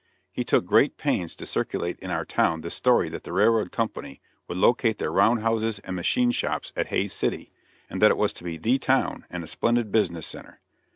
He 0.31 0.43
took 0.43 0.65
great 0.65 0.97
pains 0.97 1.35
to 1.35 1.45
circulate 1.45 1.99
in 1.99 2.09
our 2.09 2.25
town 2.25 2.61
the 2.61 2.71
story 2.71 3.07
that 3.09 3.23
the 3.23 3.31
railroad 3.31 3.71
company 3.71 4.19
would 4.47 4.57
locate 4.57 4.97
their 4.97 5.11
round 5.11 5.41
houses 5.41 5.77
and 5.83 5.95
machine 5.95 6.31
shops 6.31 6.73
at 6.75 6.87
Hays 6.87 7.13
City, 7.13 7.51
and 7.87 8.01
that 8.01 8.09
it 8.09 8.17
was 8.17 8.33
to 8.33 8.43
be 8.43 8.57
the 8.57 8.79
town 8.79 9.25
and 9.29 9.43
a 9.43 9.47
splendid 9.47 9.91
business 9.91 10.25
center. 10.25 10.59